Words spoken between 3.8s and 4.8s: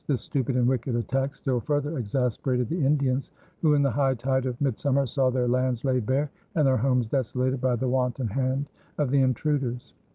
the high tide of mid